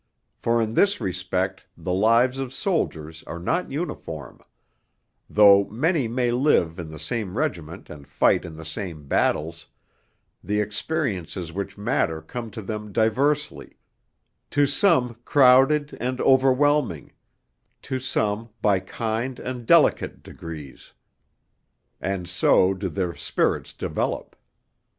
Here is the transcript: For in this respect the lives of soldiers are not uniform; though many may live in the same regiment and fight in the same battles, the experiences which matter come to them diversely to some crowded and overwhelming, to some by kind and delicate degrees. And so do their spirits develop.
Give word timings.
For 0.39 0.63
in 0.63 0.73
this 0.73 0.99
respect 0.99 1.67
the 1.77 1.93
lives 1.93 2.39
of 2.39 2.51
soldiers 2.51 3.21
are 3.27 3.37
not 3.37 3.69
uniform; 3.71 4.41
though 5.29 5.65
many 5.65 6.07
may 6.07 6.31
live 6.31 6.79
in 6.79 6.89
the 6.89 6.97
same 6.97 7.37
regiment 7.37 7.87
and 7.87 8.07
fight 8.07 8.43
in 8.43 8.55
the 8.55 8.65
same 8.65 9.07
battles, 9.07 9.67
the 10.43 10.59
experiences 10.59 11.53
which 11.53 11.77
matter 11.77 12.19
come 12.19 12.49
to 12.49 12.63
them 12.63 12.91
diversely 12.91 13.77
to 14.49 14.65
some 14.65 15.17
crowded 15.23 15.95
and 16.01 16.19
overwhelming, 16.21 17.11
to 17.83 17.99
some 17.99 18.49
by 18.59 18.79
kind 18.79 19.37
and 19.39 19.67
delicate 19.67 20.23
degrees. 20.23 20.93
And 22.01 22.27
so 22.27 22.73
do 22.73 22.89
their 22.89 23.13
spirits 23.13 23.71
develop. 23.71 24.35